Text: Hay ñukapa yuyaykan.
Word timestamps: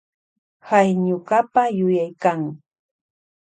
Hay 0.67 0.87
ñukapa 1.05 1.63
yuyaykan. 1.77 2.39